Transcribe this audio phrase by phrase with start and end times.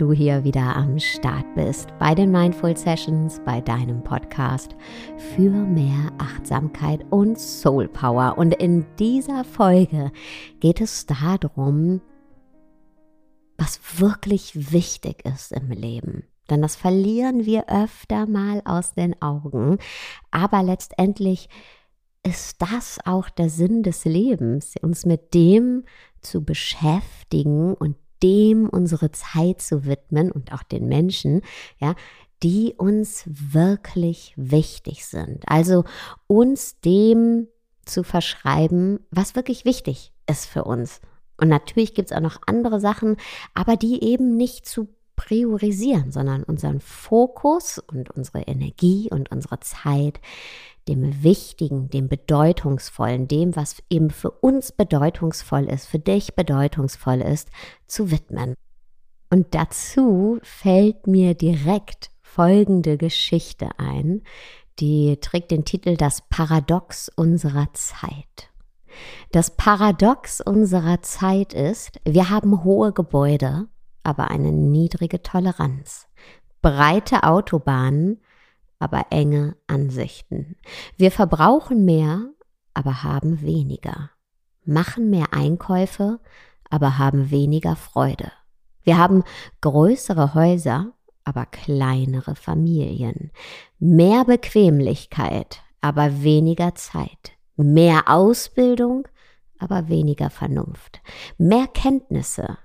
[0.00, 4.74] du hier wieder am Start bist bei den Mindful Sessions, bei deinem Podcast
[5.34, 8.38] für mehr Achtsamkeit und Soul Power.
[8.38, 10.10] Und in dieser Folge
[10.60, 12.00] geht es darum,
[13.58, 16.24] was wirklich wichtig ist im Leben.
[16.48, 19.76] Denn das verlieren wir öfter mal aus den Augen.
[20.30, 21.50] Aber letztendlich
[22.22, 25.84] ist das auch der Sinn des Lebens, uns mit dem
[26.22, 31.42] zu beschäftigen und dem unsere Zeit zu widmen und auch den Menschen,
[31.78, 31.94] ja,
[32.42, 35.44] die uns wirklich wichtig sind.
[35.46, 35.84] Also
[36.26, 37.48] uns dem
[37.84, 41.00] zu verschreiben, was wirklich wichtig ist für uns.
[41.36, 43.16] Und natürlich gibt es auch noch andere Sachen,
[43.54, 44.88] aber die eben nicht zu
[45.20, 50.18] priorisieren, sondern unseren Fokus und unsere Energie und unsere Zeit
[50.88, 57.50] dem Wichtigen, dem Bedeutungsvollen, dem, was eben für uns bedeutungsvoll ist, für dich bedeutungsvoll ist,
[57.86, 58.54] zu widmen.
[59.28, 64.22] Und dazu fällt mir direkt folgende Geschichte ein,
[64.78, 68.48] die trägt den Titel Das Paradox unserer Zeit.
[69.32, 73.68] Das Paradox unserer Zeit ist, wir haben hohe Gebäude,
[74.02, 76.08] aber eine niedrige Toleranz,
[76.62, 78.20] breite Autobahnen,
[78.78, 80.56] aber enge Ansichten.
[80.96, 82.30] Wir verbrauchen mehr,
[82.74, 84.10] aber haben weniger.
[84.64, 86.20] Machen mehr Einkäufe,
[86.70, 88.32] aber haben weniger Freude.
[88.82, 89.24] Wir haben
[89.60, 90.92] größere Häuser,
[91.24, 93.30] aber kleinere Familien.
[93.78, 97.32] Mehr Bequemlichkeit, aber weniger Zeit.
[97.56, 99.06] Mehr Ausbildung,
[99.58, 101.02] aber weniger Vernunft.
[101.36, 102.56] Mehr Kenntnisse,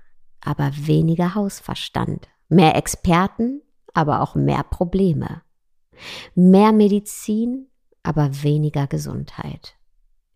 [0.46, 2.28] aber weniger Hausverstand.
[2.48, 3.62] Mehr Experten,
[3.92, 5.42] aber auch mehr Probleme.
[6.34, 7.66] Mehr Medizin,
[8.04, 9.74] aber weniger Gesundheit.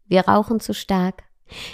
[0.06, 1.22] Wir rauchen zu stark,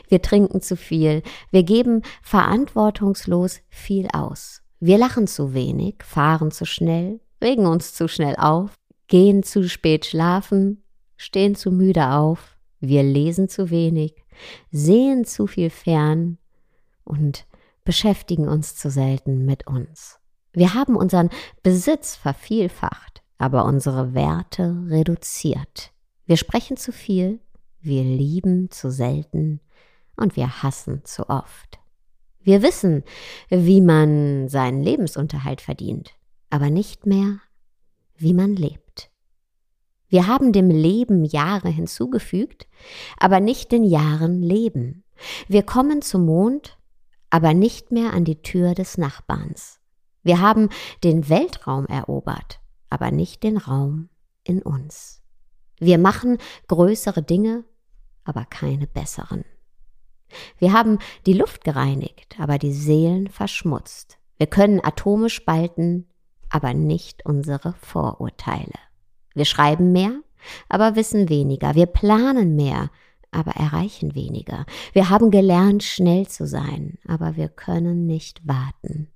[0.08, 4.62] wir trinken zu viel, wir geben verantwortungslos viel aus.
[4.80, 8.74] Wir lachen zu wenig, fahren zu schnell, regen uns zu schnell auf,
[9.06, 10.84] gehen zu spät schlafen,
[11.16, 14.14] stehen zu müde auf, wir lesen zu wenig,
[14.70, 16.36] sehen zu viel fern
[17.04, 17.46] und
[17.86, 20.18] beschäftigen uns zu selten mit uns.
[20.52, 21.30] Wir haben unseren
[21.62, 25.92] Besitz vervielfacht aber unsere Werte reduziert.
[26.24, 27.40] Wir sprechen zu viel,
[27.80, 29.60] wir lieben zu selten
[30.16, 31.78] und wir hassen zu oft.
[32.40, 33.04] Wir wissen,
[33.48, 36.14] wie man seinen Lebensunterhalt verdient,
[36.50, 37.40] aber nicht mehr,
[38.16, 39.10] wie man lebt.
[40.08, 42.68] Wir haben dem Leben Jahre hinzugefügt,
[43.18, 45.04] aber nicht den Jahren Leben.
[45.48, 46.75] Wir kommen zum Mond,
[47.36, 49.78] aber nicht mehr an die Tür des Nachbarns.
[50.22, 50.70] Wir haben
[51.04, 54.08] den Weltraum erobert, aber nicht den Raum
[54.42, 55.20] in uns.
[55.78, 56.38] Wir machen
[56.68, 57.64] größere Dinge,
[58.24, 59.44] aber keine besseren.
[60.58, 64.16] Wir haben die Luft gereinigt, aber die Seelen verschmutzt.
[64.38, 66.08] Wir können Atome spalten,
[66.48, 68.78] aber nicht unsere Vorurteile.
[69.34, 70.22] Wir schreiben mehr,
[70.70, 71.74] aber wissen weniger.
[71.74, 72.88] Wir planen mehr,
[73.36, 74.64] aber erreichen weniger.
[74.92, 79.08] Wir haben gelernt, schnell zu sein, aber wir können nicht warten.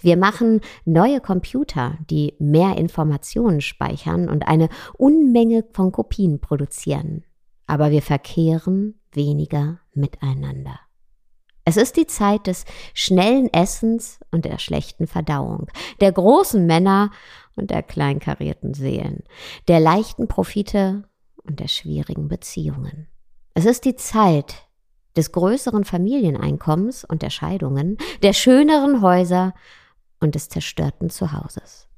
[0.00, 4.68] Wir machen neue Computer, die mehr Informationen speichern und eine
[4.98, 7.24] Unmenge von Kopien produzieren.
[7.68, 10.80] Aber wir verkehren weniger miteinander.
[11.64, 15.68] Es ist die Zeit des schnellen Essens und der schlechten Verdauung,
[16.00, 17.12] der großen Männer
[17.54, 19.22] und der kleinkarierten Seelen,
[19.68, 21.04] der leichten Profite
[21.44, 23.06] und der schwierigen Beziehungen.
[23.54, 24.68] Es ist die Zeit
[25.16, 29.54] des größeren Familieneinkommens und der Scheidungen, der schöneren Häuser
[30.20, 31.88] und des zerstörten Zuhauses.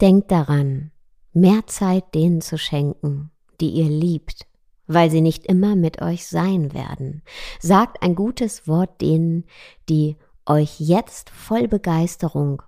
[0.00, 0.92] Denkt daran,
[1.32, 4.46] mehr Zeit denen zu schenken, die ihr liebt,
[4.86, 7.22] weil sie nicht immer mit euch sein werden.
[7.60, 9.44] Sagt ein gutes Wort denen,
[9.88, 12.62] die euch jetzt voll Begeisterung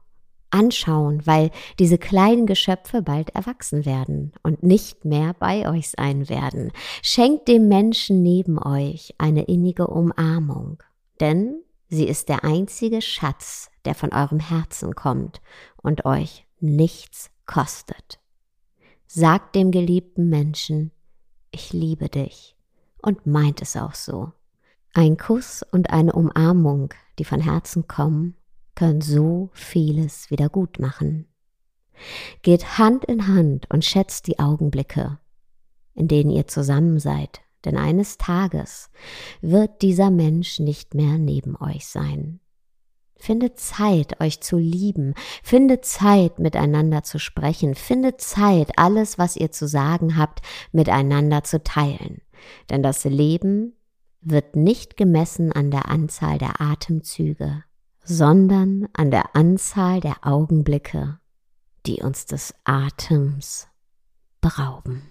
[0.51, 6.73] anschauen, weil diese kleinen Geschöpfe bald erwachsen werden und nicht mehr bei euch sein werden.
[7.03, 10.83] Schenkt dem Menschen neben euch eine innige Umarmung,
[11.21, 15.41] denn sie ist der einzige Schatz, der von eurem Herzen kommt
[15.77, 18.19] und euch nichts kostet.
[19.07, 20.93] Sagt dem geliebten Menschen,
[21.51, 22.57] ich liebe dich
[23.01, 24.33] und meint es auch so.
[24.95, 28.35] Ein Kuss und eine Umarmung, die von Herzen kommen,
[28.79, 31.27] können so vieles wieder gut machen.
[32.43, 35.19] Geht Hand in Hand und schätzt die Augenblicke,
[35.95, 38.89] in denen ihr zusammen seid, denn eines Tages
[39.41, 42.39] wird dieser Mensch nicht mehr neben euch sein.
[43.17, 49.51] Findet Zeit, euch zu lieben, findet Zeit, miteinander zu sprechen, findet Zeit, alles, was ihr
[49.51, 50.41] zu sagen habt,
[50.71, 52.23] miteinander zu teilen.
[52.71, 53.73] Denn das Leben
[54.21, 57.65] wird nicht gemessen an der Anzahl der Atemzüge,
[58.09, 61.19] sondern an der Anzahl der Augenblicke,
[61.87, 63.69] die uns des Atems
[64.41, 65.03] berauben.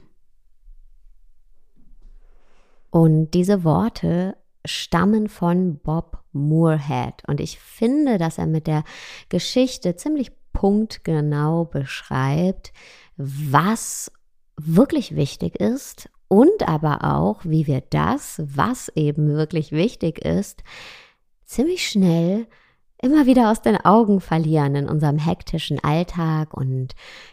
[2.89, 4.35] Und diese Worte
[4.65, 7.23] stammen von Bob Moorhead.
[7.27, 8.83] Und ich finde, dass er mit der
[9.29, 12.73] Geschichte ziemlich punktgenau beschreibt,
[13.15, 14.11] was
[14.59, 20.63] wirklich wichtig ist und aber auch, wie wir das, was eben wirklich wichtig ist,
[21.45, 22.47] ziemlich schnell
[23.01, 26.89] immer wieder aus den Augen verlieren in unserem hektischen Alltag und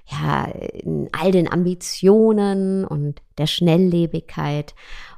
[0.07, 4.75] ja, in all den Ambitionen und der Schnelllebigkeit.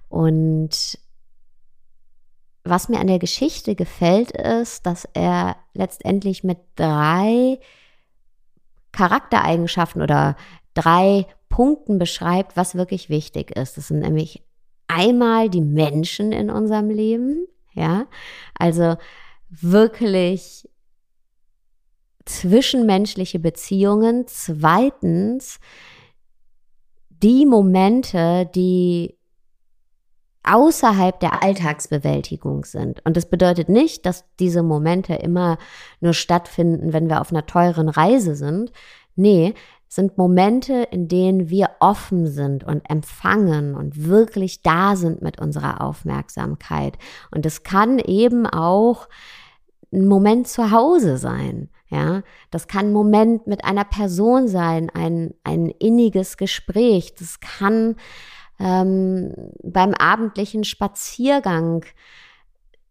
[0.08, 0.98] Und
[2.62, 7.58] was mir an der Geschichte gefällt, ist, dass er letztendlich mit drei
[8.92, 10.36] Charaktereigenschaften oder
[10.74, 13.76] drei Punkten beschreibt, was wirklich wichtig ist.
[13.76, 14.42] Das sind nämlich
[14.88, 18.06] einmal die Menschen in unserem Leben, ja,
[18.58, 18.96] also
[19.48, 20.68] wirklich
[22.24, 24.24] zwischenmenschliche Beziehungen.
[24.26, 25.58] Zweitens
[27.08, 29.16] die Momente, die
[30.42, 33.04] außerhalb der Alltagsbewältigung sind.
[33.04, 35.58] Und das bedeutet nicht, dass diese Momente immer
[36.00, 38.70] nur stattfinden, wenn wir auf einer teuren Reise sind.
[39.16, 39.54] Nee,
[39.88, 45.80] sind Momente, in denen wir offen sind und empfangen und wirklich da sind mit unserer
[45.80, 46.98] Aufmerksamkeit.
[47.30, 49.08] Und es kann eben auch
[49.92, 51.70] ein Moment zu Hause sein.
[51.88, 57.14] Ja, das kann ein Moment mit einer Person sein, ein, ein inniges Gespräch.
[57.14, 57.94] Das kann
[58.58, 61.84] ähm, beim abendlichen Spaziergang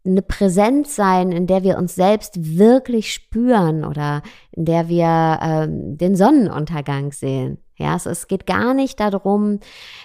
[0.05, 4.21] eine Präsenz sein, in der wir uns selbst wirklich spüren oder
[4.51, 7.57] in der wir ähm, den Sonnenuntergang sehen.
[7.77, 9.59] Ja, es, es geht gar nicht darum,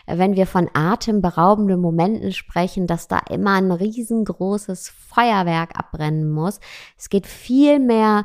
[0.07, 6.59] wenn wir von atemberaubenden Momenten sprechen, dass da immer ein riesengroßes Feuerwerk abbrennen muss.
[6.99, 8.25] Es geht vielmehr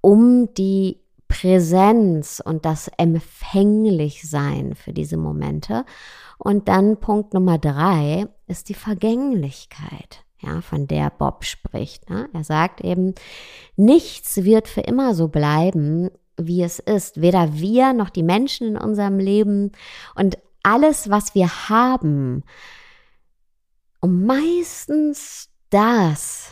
[0.00, 5.84] um die Präsenz und das Empfänglichsein für diese Momente.
[6.38, 12.08] Und dann Punkt Nummer drei ist die Vergänglichkeit ja, von der Bob spricht.
[12.10, 12.28] Ne?
[12.32, 13.14] Er sagt eben,
[13.76, 17.20] nichts wird für immer so bleiben, wie es ist.
[17.20, 19.72] Weder wir noch die Menschen in unserem Leben
[20.14, 22.44] und alles, was wir haben.
[24.00, 26.50] Und meistens das,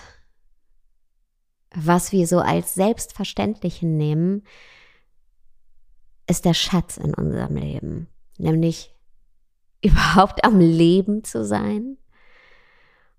[1.75, 4.43] was wir so als selbstverständlich nehmen,
[6.27, 8.09] ist der Schatz in unserem Leben.
[8.39, 8.93] Nämlich
[9.85, 11.99] überhaupt am Leben zu sein,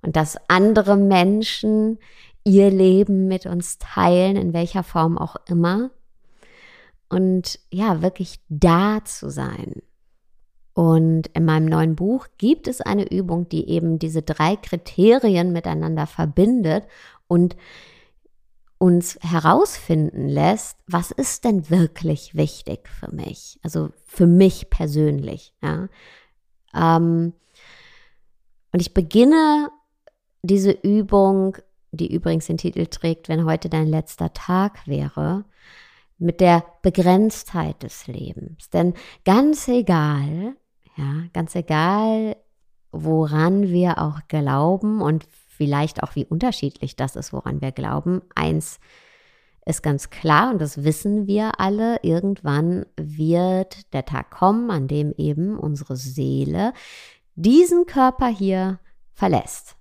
[0.02, 2.00] und dass andere Menschen
[2.44, 5.92] ihr Leben mit uns teilen, in welcher Form auch immer.
[7.10, 9.82] Und ja, wirklich da zu sein.
[10.74, 16.06] Und in meinem neuen Buch gibt es eine Übung, die eben diese drei Kriterien miteinander
[16.06, 16.84] verbindet
[17.28, 17.58] und
[18.78, 23.60] uns herausfinden lässt, was ist denn wirklich wichtig für mich?
[23.64, 25.54] Also für mich persönlich.
[25.64, 25.90] Ja?
[26.76, 27.34] Ähm,
[28.72, 29.70] und ich beginne
[30.42, 31.58] diese Übung,
[31.92, 35.46] die übrigens den Titel trägt, wenn heute dein letzter Tag wäre,
[36.18, 38.70] mit der Begrenztheit des Lebens.
[38.70, 40.56] Denn ganz egal,
[40.96, 42.36] ja, ganz egal,
[42.92, 48.80] woran wir auch glauben und vielleicht auch wie unterschiedlich das ist, woran wir glauben, eins
[49.66, 55.14] ist ganz klar und das wissen wir alle, irgendwann wird der Tag kommen, an dem
[55.18, 56.74] eben unsere Seele
[57.36, 58.80] diesen Körper hier
[59.14, 59.77] verlässt.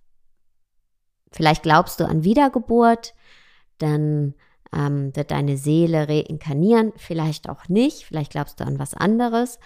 [1.37, 3.15] Vielleicht glaubst du an Wiedergeburt,
[3.77, 4.35] dann
[4.75, 9.59] ähm, wird deine Seele reinkarnieren, vielleicht auch nicht, vielleicht glaubst du an was anderes.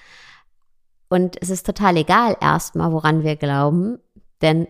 [1.08, 3.98] Und es ist total egal erstmal, woran wir glauben,
[4.42, 4.66] denn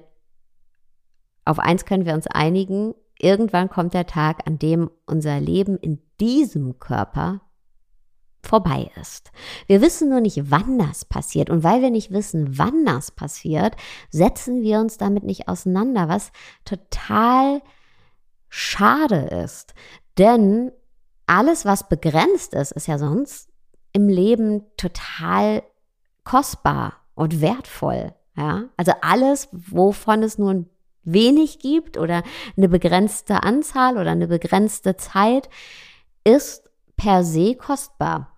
[1.47, 6.03] auf eins können wir uns einigen, irgendwann kommt der Tag, an dem unser Leben in
[6.21, 7.41] diesem Körper
[8.43, 9.31] vorbei ist.
[9.67, 11.51] Wir wissen nur nicht, wann das passiert.
[11.51, 13.77] Und weil wir nicht wissen, wann das passiert,
[14.11, 16.33] setzen wir uns damit nicht auseinander, was
[16.65, 17.63] total
[18.49, 19.75] schade ist.
[20.19, 20.73] Denn
[21.27, 23.49] alles, was begrenzt ist, ist ja sonst
[23.93, 25.63] im Leben total
[26.25, 28.15] kostbar und wertvoll.
[28.37, 28.65] Ja?
[28.77, 30.65] Also alles, wovon es nur
[31.03, 32.23] wenig gibt oder
[32.57, 35.49] eine begrenzte Anzahl oder eine begrenzte Zeit,
[36.25, 38.30] ist per se kostbar.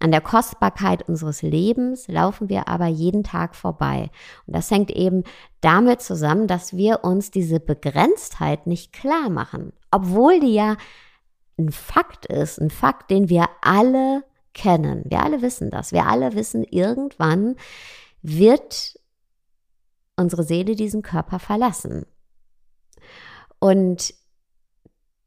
[0.00, 4.10] An der Kostbarkeit unseres Lebens laufen wir aber jeden Tag vorbei.
[4.46, 5.24] Und das hängt eben
[5.60, 9.72] damit zusammen, dass wir uns diese Begrenztheit nicht klar machen.
[9.90, 10.76] Obwohl die ja
[11.58, 14.22] ein Fakt ist, ein Fakt, den wir alle
[14.54, 15.04] kennen.
[15.06, 15.92] Wir alle wissen das.
[15.92, 17.56] Wir alle wissen, irgendwann
[18.22, 18.98] wird
[20.16, 22.06] unsere Seele diesen Körper verlassen.
[23.58, 24.14] Und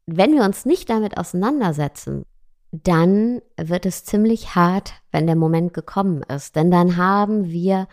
[0.06, 2.24] wenn wir uns nicht damit auseinandersetzen,
[2.72, 6.56] dann wird es ziemlich hart, wenn der Moment gekommen ist.
[6.56, 7.86] Denn dann haben wir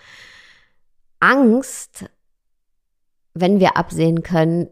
[1.19, 2.05] Angst,
[3.33, 4.69] wenn wir absehen können,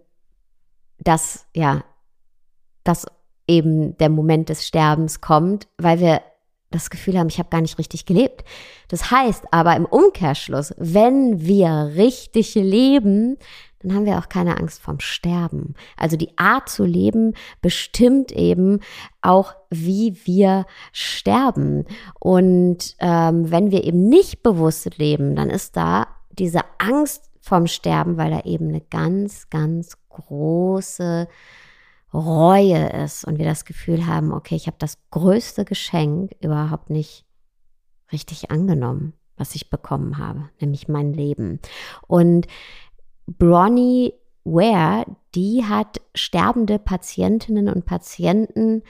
[0.99, 1.83] dass, ja,
[2.85, 3.05] dass
[3.47, 6.21] eben der Moment des Sterbens kommt, weil wir
[6.71, 8.43] das Gefühl haben, ich habe gar nicht richtig gelebt.
[8.87, 13.37] Das heißt aber im Umkehrschluss, wenn wir richtig leben,
[13.79, 15.75] dann haben wir auch keine Angst vorm Sterben.
[15.95, 18.79] Also die Art zu leben bestimmt eben
[19.21, 21.85] auch, wie wir sterben.
[22.19, 28.17] Und ähm, wenn wir eben nicht bewusst leben, dann ist da diese Angst vorm Sterben,
[28.17, 31.27] weil da eben eine ganz, ganz große
[32.13, 37.25] Reue ist und wir das Gefühl haben, okay, ich habe das größte Geschenk überhaupt nicht
[38.11, 41.59] richtig angenommen, was ich bekommen habe, nämlich mein Leben.
[42.07, 42.47] Und
[43.27, 45.05] Bronnie Ware,
[45.35, 48.83] die hat sterbende Patientinnen und Patienten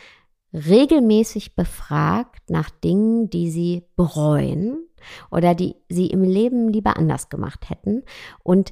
[0.53, 4.88] regelmäßig befragt nach Dingen, die sie bereuen
[5.32, 8.03] oder die sie im Leben lieber anders gemacht hätten.
[8.44, 8.72] Und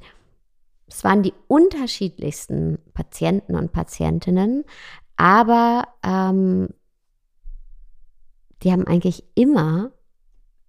[0.88, 4.63] es waren die unterschiedlichsten Patienten und Patientinnen,
[5.17, 6.69] aber ähm,
[8.62, 9.91] die haben eigentlich immer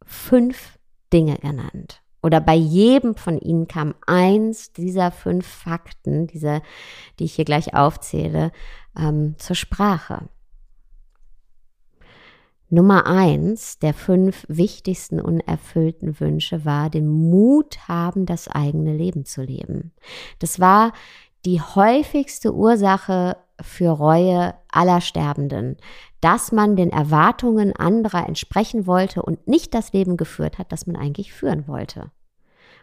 [0.03, 0.79] fünf
[1.13, 2.03] Dinge genannt.
[2.27, 6.61] Oder bei jedem von ihnen kam eins dieser fünf Fakten, diese,
[7.21, 8.51] die ich hier gleich aufzähle,
[8.99, 10.29] ähm, zur Sprache.
[12.69, 19.43] Nummer eins der fünf wichtigsten unerfüllten Wünsche war, den Mut haben, das eigene Leben zu
[19.43, 19.93] leben.
[20.41, 20.95] Das war
[21.45, 25.77] die häufigste Ursache für Reue aller Sterbenden,
[26.21, 30.97] dass man den Erwartungen anderer entsprechen wollte und nicht das Leben geführt hat, das man
[30.97, 32.11] eigentlich führen wollte.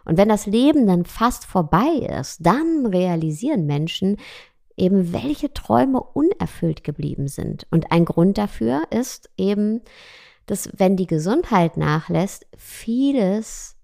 [0.06, 4.18] Und wenn das Leben dann fast vorbei ist, dann realisieren Menschen,
[4.76, 7.68] eben welche Träume unerfüllt geblieben sind.
[7.72, 9.82] Und ein Grund dafür ist eben,
[10.46, 13.78] dass wenn die Gesundheit nachlässt, vieles,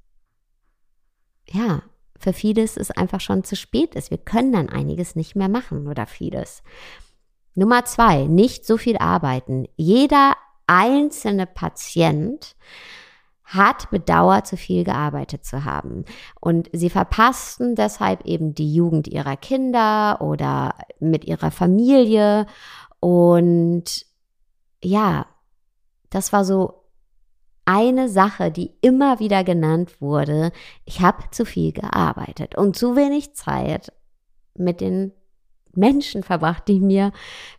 [1.48, 1.84] ja,
[2.18, 4.12] für vieles ist einfach schon zu spät ist.
[4.12, 6.64] Wir können dann einiges nicht mehr machen oder vieles.
[7.56, 9.68] Nummer zwei, nicht so viel arbeiten.
[9.78, 10.36] Jeder
[10.68, 12.56] einzelne Patient
[13.50, 16.06] hat bedauert, zu viel gearbeitet zu haben.
[16.40, 22.46] Und sie verpassten deshalb eben die Jugend ihrer Kinder oder mit ihrer Familie.
[23.00, 24.06] Und
[24.84, 25.26] ja,
[26.12, 26.84] das war so
[27.66, 30.52] eine Sache, die immer wieder genannt wurde.
[30.86, 33.92] Ich habe zu viel gearbeitet und zu wenig Zeit
[34.54, 35.12] mit den
[35.74, 37.12] Menschen verbracht, die mir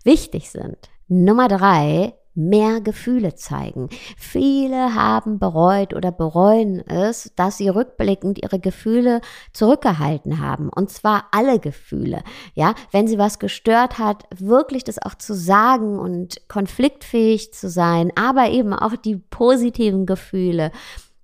[0.05, 0.79] wichtig sind.
[1.09, 2.15] Nummer drei,
[2.49, 3.89] mehr Gefühle zeigen.
[4.17, 9.21] Viele haben bereut oder bereuen es, dass sie rückblickend ihre Gefühle
[9.53, 10.69] zurückgehalten haben.
[10.69, 12.23] Und zwar alle Gefühle.
[12.55, 18.13] Ja, wenn sie was gestört hat, wirklich das auch zu sagen und konfliktfähig zu sein,
[18.15, 20.73] aber eben auch die positiven Gefühle.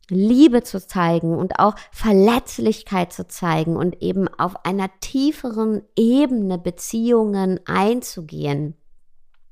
[0.09, 7.61] Liebe zu zeigen und auch Verletzlichkeit zu zeigen und eben auf einer tieferen Ebene Beziehungen
[7.67, 8.75] einzugehen.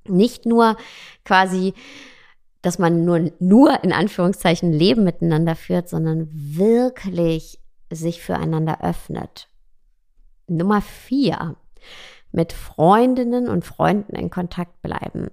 [0.08, 0.76] Nicht nur
[1.25, 1.75] quasi,
[2.62, 7.58] dass man nur, nur in Anführungszeichen Leben miteinander führt, sondern wirklich
[7.90, 9.49] sich füreinander öffnet.
[10.46, 11.56] Nummer vier,
[12.32, 15.30] mit Freundinnen und Freunden in Kontakt bleiben.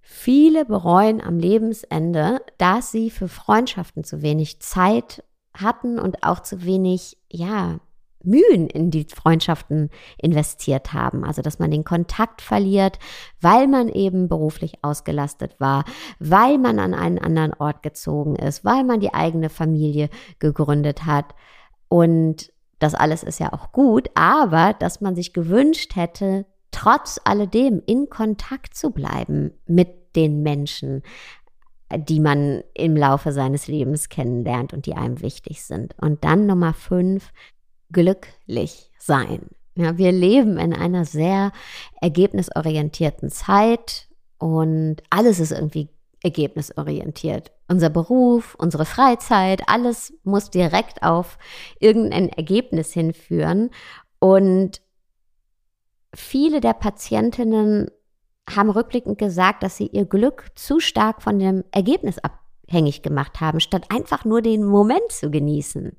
[0.00, 5.24] Viele bereuen am Lebensende, dass sie für Freundschaften zu wenig Zeit
[5.54, 7.80] hatten und auch zu wenig, ja,
[8.28, 11.24] Mühen in die Freundschaften investiert haben.
[11.24, 12.98] Also, dass man den Kontakt verliert,
[13.40, 15.84] weil man eben beruflich ausgelastet war,
[16.18, 20.08] weil man an einen anderen Ort gezogen ist, weil man die eigene Familie
[20.38, 21.34] gegründet hat.
[21.88, 27.82] Und das alles ist ja auch gut, aber dass man sich gewünscht hätte, trotz alledem
[27.86, 31.02] in Kontakt zu bleiben mit den Menschen,
[31.96, 35.94] die man im Laufe seines Lebens kennenlernt und die einem wichtig sind.
[36.00, 37.32] Und dann Nummer fünf,
[37.92, 39.48] glücklich sein.
[39.74, 41.52] Ja, wir leben in einer sehr
[42.00, 45.88] ergebnisorientierten Zeit und alles ist irgendwie
[46.22, 47.52] ergebnisorientiert.
[47.68, 51.38] Unser Beruf, unsere Freizeit, alles muss direkt auf
[51.78, 53.70] irgendein Ergebnis hinführen.
[54.18, 54.80] Und
[56.14, 57.90] viele der Patientinnen
[58.50, 63.60] haben rückblickend gesagt, dass sie ihr Glück zu stark von dem Ergebnis abhängig gemacht haben,
[63.60, 65.96] statt einfach nur den Moment zu genießen.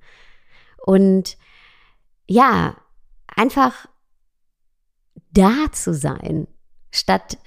[0.85, 1.37] Und
[2.29, 2.75] ja,
[3.35, 3.87] einfach
[5.31, 6.47] da zu sein,
[6.91, 7.37] statt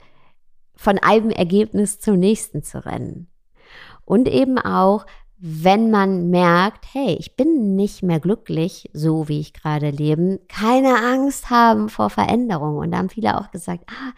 [0.74, 3.28] von einem Ergebnis zum nächsten zu rennen.
[4.04, 5.06] Und eben auch,
[5.38, 10.96] wenn man merkt, hey, ich bin nicht mehr glücklich, so wie ich gerade lebe, keine
[10.96, 12.76] Angst haben vor Veränderung.
[12.78, 14.12] Und da haben viele auch gesagt, ah,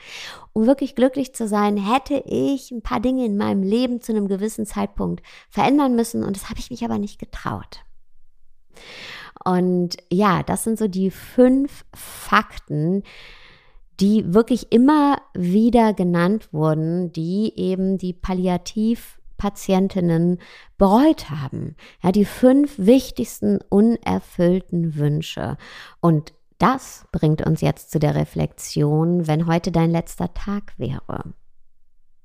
[0.52, 4.28] um wirklich glücklich zu sein, hätte ich ein paar Dinge in meinem Leben zu einem
[4.28, 6.24] gewissen Zeitpunkt verändern müssen.
[6.24, 7.84] Und das habe ich mich aber nicht getraut.
[9.44, 13.02] Und ja, das sind so die fünf Fakten,
[14.00, 20.38] die wirklich immer wieder genannt wurden, die eben die Palliativ Patientinnen
[20.78, 21.76] bereut haben.
[22.02, 25.56] Ja, die fünf wichtigsten unerfüllten Wünsche.
[26.00, 31.34] Und das bringt uns jetzt zu der Reflexion, wenn heute dein letzter Tag wäre.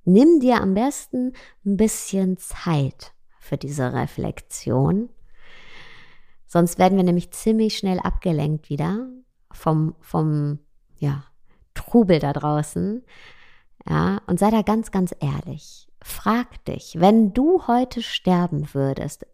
[0.06, 1.34] Nimm dir am besten
[1.66, 5.10] ein bisschen Zeit für diese Reflexion.
[6.52, 9.08] Sonst werden wir nämlich ziemlich schnell abgelenkt wieder
[9.52, 10.58] vom, vom
[10.98, 11.24] ja,
[11.76, 13.06] Trubel da draußen.
[13.88, 15.88] Ja, und sei da ganz, ganz ehrlich.
[16.02, 19.28] Frag dich, wenn du heute sterben würdest,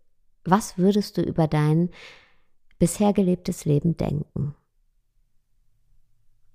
[0.43, 1.89] was würdest du über dein
[2.79, 4.53] bisher gelebtes Leben denken?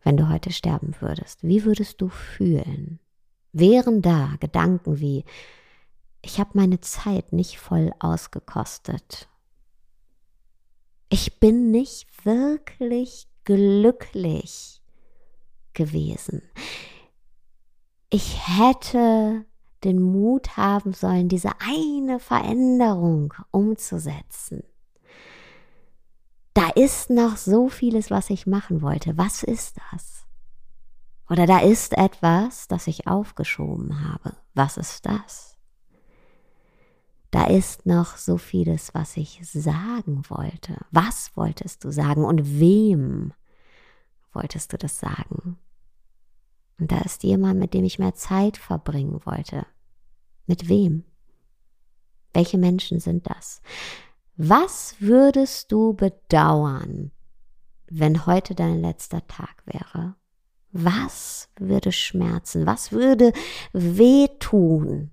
[0.03, 3.01] Wenn du heute sterben würdest, wie würdest du fühlen?
[3.53, 5.25] Wären da Gedanken wie,
[6.21, 9.30] ich habe meine Zeit nicht voll ausgekostet.
[11.11, 14.81] Ich bin nicht wirklich glücklich
[15.75, 16.41] gewesen.
[18.11, 19.45] Ich hätte
[19.83, 24.63] den Mut haben sollen, diese eine Veränderung umzusetzen.
[26.55, 29.19] Da ist noch so vieles, was ich machen wollte.
[29.19, 30.25] Was ist das?
[31.29, 34.37] Oder da ist etwas, das ich aufgeschoben habe.
[34.55, 35.50] Was ist das?
[37.31, 40.77] Da ist noch so vieles, was ich sagen wollte.
[40.91, 43.33] Was wolltest du sagen und wem
[44.33, 45.57] wolltest du das sagen?
[46.79, 49.67] Und da ist jemand, mit dem ich mehr Zeit verbringen wollte.
[50.47, 51.05] Mit wem?
[52.33, 53.61] Welche Menschen sind das?
[54.37, 57.13] Was würdest du bedauern,
[57.89, 60.17] wenn heute dein letzter Tag wäre?
[60.73, 62.67] Was würde schmerzen?
[62.67, 63.33] Was würde
[63.73, 65.11] wehtun?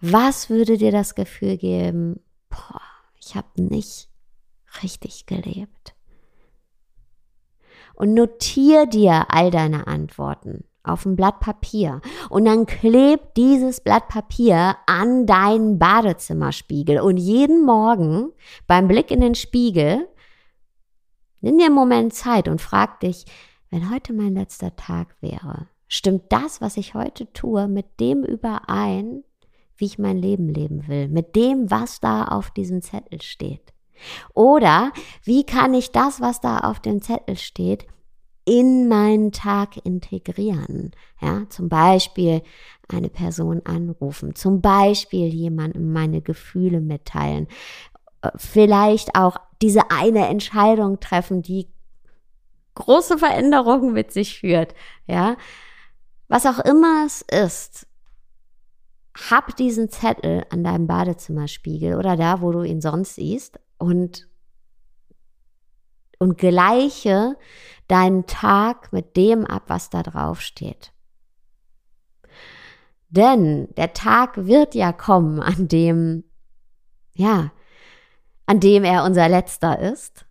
[0.00, 2.80] Was würde dir das Gefühl geben, boah,
[3.20, 4.08] ich habe nicht
[4.82, 5.94] richtig gelebt?
[7.98, 12.00] und notier dir all deine Antworten auf ein Blatt Papier.
[12.30, 17.00] Und dann kleb dieses Blatt Papier an deinen Badezimmerspiegel.
[17.00, 18.30] Und jeden Morgen
[18.68, 20.08] beim Blick in den Spiegel
[21.40, 23.24] nimm dir einen Moment Zeit und frag dich,
[23.70, 29.24] wenn heute mein letzter Tag wäre, stimmt das, was ich heute tue, mit dem überein,
[29.78, 33.72] wie ich mein Leben leben will, mit dem, was da auf diesem Zettel steht?
[34.34, 34.92] Oder
[35.24, 37.86] wie kann ich das, was da auf dem Zettel steht,
[38.44, 40.92] in meinen Tag integrieren?
[41.20, 42.42] Ja, zum Beispiel
[42.88, 47.48] eine Person anrufen, zum Beispiel jemandem meine Gefühle mitteilen,
[48.22, 51.68] äh, vielleicht auch diese eine Entscheidung treffen, die
[52.74, 54.74] große Veränderungen mit sich führt.
[55.06, 55.36] Ja,
[56.28, 57.87] was auch immer es ist,
[59.30, 64.28] hab diesen Zettel an deinem Badezimmerspiegel oder da, wo du ihn sonst siehst und,
[66.18, 67.36] und gleiche
[67.88, 70.92] deinen Tag mit dem ab, was da drauf steht.
[73.08, 76.24] Denn der Tag wird ja kommen, an dem,
[77.14, 77.52] ja,
[78.46, 80.26] an dem er unser letzter ist.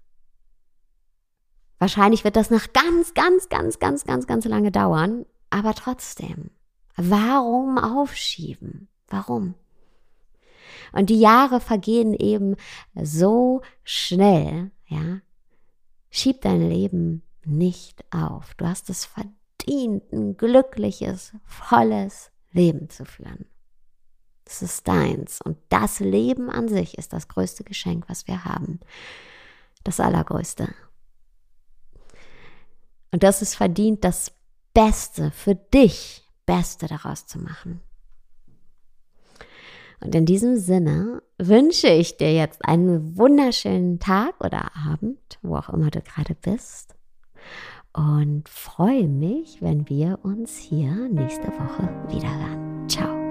[1.79, 6.51] Wahrscheinlich wird das noch ganz, ganz, ganz, ganz, ganz, ganz lange dauern, aber trotzdem.
[6.97, 8.89] Warum aufschieben?
[9.07, 9.53] Warum?
[10.91, 12.55] Und die Jahre vergehen eben
[12.95, 15.21] so schnell, ja.
[16.09, 18.55] Schieb dein Leben nicht auf.
[18.55, 23.45] Du hast es verdient, ein glückliches, volles Leben zu führen.
[24.45, 25.41] Es ist deins.
[25.41, 28.79] Und das Leben an sich ist das größte Geschenk, was wir haben.
[29.83, 30.73] Das allergrößte.
[33.11, 34.31] Und das ist verdient, das
[34.73, 37.81] Beste für dich, Beste daraus zu machen.
[39.99, 45.69] Und in diesem Sinne wünsche ich dir jetzt einen wunderschönen Tag oder Abend, wo auch
[45.69, 46.95] immer du gerade bist.
[47.93, 52.87] Und freue mich, wenn wir uns hier nächste Woche wieder hören.
[52.87, 53.26] Ciao.